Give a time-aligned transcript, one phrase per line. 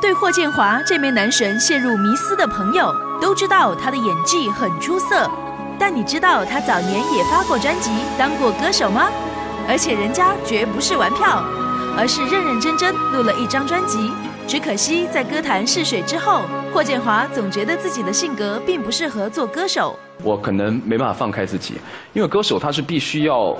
[0.00, 5.28] 对霍建华这枚男神陷入迷思的朋友，都知道他的演技很出色。
[5.76, 9.10] 但你知道他早年也发过专辑，当过歌手吗？
[9.68, 11.42] 而且人家绝不是玩票，
[11.96, 14.12] 而是认认真真录了一张专辑。
[14.46, 16.42] 只可惜在歌坛试水之后，
[16.72, 19.98] 霍建华总觉得自己的性格并不适合做歌手。
[20.22, 21.74] 我可能没办法放开自己，
[22.12, 23.56] 因为歌手他是必须要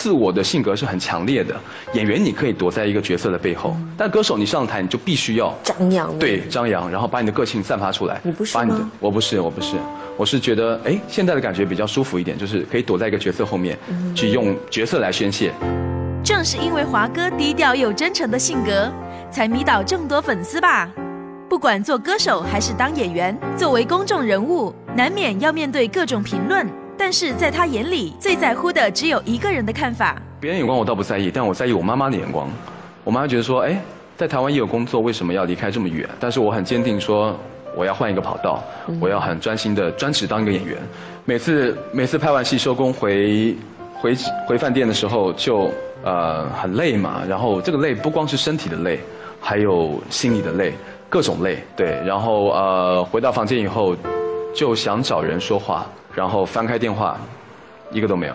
[0.00, 1.54] 自我的性格是很强烈的。
[1.92, 6.18] 演员你可以躲在一个角色的背后，但歌手你上台你就必须要张扬。
[6.18, 8.18] 对，张扬，然后把你的个性散发出来。
[8.22, 8.90] 你不是把你的吗？
[8.98, 9.76] 我不是，我不是，
[10.16, 13.76] 我是觉得哎，现在的感觉比较舒服一点，就是可以躲在一个角色后面，
[14.14, 15.52] 去用角色来宣泄。
[16.24, 18.90] 正是因为华哥低调又真诚的性格，
[19.30, 20.88] 才迷倒众多粉丝吧。
[21.46, 26.66] 不管做歌手还是当演员，作为公众人物，难免要面对各种评论。
[27.00, 30.20] 但是在他眼里，最在乎的只有一个人的看法。
[30.38, 32.46] 别人眼光我倒不在意，但我在意我妈妈的眼光。
[33.02, 33.82] 我妈妈觉得说，哎，
[34.18, 36.06] 在台湾也有工作，为什么要离开这么远？
[36.20, 37.34] 但是我很坚定说，
[37.74, 38.62] 我要换一个跑道，
[39.00, 40.76] 我要很专心的专职当一个演员。
[41.24, 43.56] 每次每次拍完戏收工回
[43.94, 44.14] 回
[44.46, 45.70] 回饭店的时候，就
[46.04, 47.22] 呃很累嘛。
[47.26, 49.00] 然后这个累不光是身体的累，
[49.40, 50.74] 还有心理的累，
[51.08, 51.64] 各种累。
[51.74, 53.96] 对，然后呃回到房间以后，
[54.54, 55.86] 就想找人说话，
[56.20, 57.18] 然后翻开电话，
[57.90, 58.34] 一个都没有。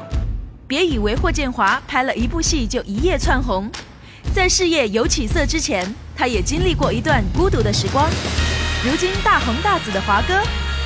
[0.66, 3.70] 别以为霍建华拍了一部戏就一夜窜红，
[4.34, 5.86] 在事业有起色之前，
[6.18, 8.10] 他也经历过一段孤独的时光。
[8.84, 10.34] 如今大红大紫的华哥，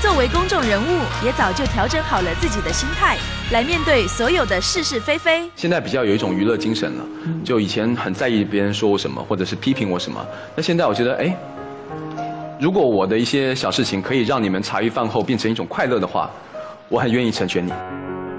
[0.02, 3.18] 作为公众人物，也早就调整好了自己的心态，
[3.54, 5.50] 来面对所有的是是非非。
[5.56, 7.06] 现在比较有一种娱乐精神了，
[7.46, 10.20] 就以前很在意别人说我什么，或者是批评我什么。
[10.54, 11.34] 那现在我觉得，哎，
[12.60, 16.30] 如果我的一些小事情可以让你们茶余饭后变成一种快乐的话，
[16.90, 17.72] 我很愿意成全你。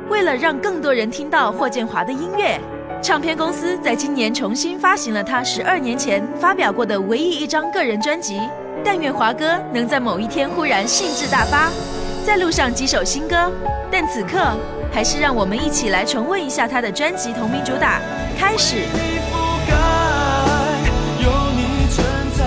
[0.08, 2.60] 为了让更多人听到霍建华的音乐，
[3.00, 8.40] 唱片公司在今年重新发行了他十二年前发表过的唯一一张个人专辑。
[8.84, 11.70] 但愿华哥能在某一天忽然兴致大发，
[12.24, 13.36] 再录上几首新歌。
[13.90, 14.38] 但此刻，
[14.92, 18.00] 还是让我们一起来重温一下他的专辑同名主打
[18.38, 18.76] 《开始》。
[18.80, 19.34] 你覆
[19.68, 19.76] 盖，
[21.22, 22.04] 有你存
[22.36, 22.44] 在，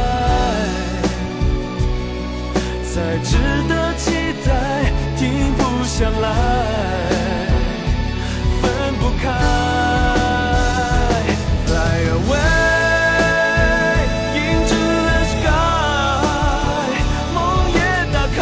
[5.95, 6.25] 相爱，
[8.59, 8.63] 分
[8.99, 9.29] 不开。
[11.67, 12.33] Fly away
[14.33, 15.45] into the sky，
[17.35, 17.37] 梦
[17.75, 17.77] 也
[18.11, 18.41] 打开，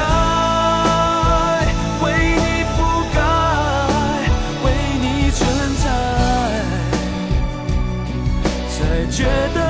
[2.02, 2.06] 为
[2.40, 2.42] 你
[2.72, 2.74] 覆
[3.14, 3.20] 盖，
[4.64, 4.66] 为
[5.02, 5.40] 你存
[5.84, 5.86] 在。
[8.70, 8.80] 才
[9.12, 9.20] 觉
[9.54, 9.61] 得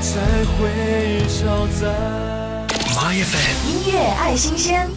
[0.00, 1.88] 才会超载。
[2.94, 3.68] My FM。
[3.68, 4.88] 音乐爱新鲜，